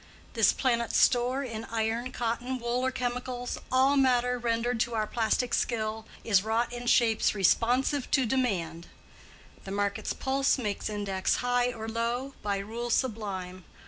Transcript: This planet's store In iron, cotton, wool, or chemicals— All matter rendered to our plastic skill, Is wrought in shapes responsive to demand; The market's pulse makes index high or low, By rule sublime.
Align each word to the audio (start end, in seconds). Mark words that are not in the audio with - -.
This 0.33 0.51
planet's 0.51 0.97
store 0.97 1.43
In 1.43 1.65
iron, 1.65 2.11
cotton, 2.11 2.57
wool, 2.57 2.83
or 2.83 2.89
chemicals— 2.89 3.59
All 3.71 3.95
matter 3.95 4.39
rendered 4.39 4.79
to 4.79 4.95
our 4.95 5.05
plastic 5.05 5.53
skill, 5.53 6.07
Is 6.23 6.43
wrought 6.43 6.73
in 6.73 6.87
shapes 6.87 7.35
responsive 7.35 8.09
to 8.09 8.25
demand; 8.25 8.87
The 9.63 9.69
market's 9.69 10.13
pulse 10.13 10.57
makes 10.57 10.89
index 10.89 11.35
high 11.45 11.71
or 11.71 11.87
low, 11.87 12.33
By 12.41 12.57
rule 12.57 12.89
sublime. 12.89 13.63